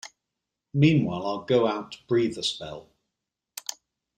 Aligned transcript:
Meanwhile 0.73 1.23
I'll 1.27 1.43
go 1.45 1.67
out 1.67 1.91
to 1.91 1.99
breathe 2.07 2.35
a 2.35 2.41
spell. 2.41 2.89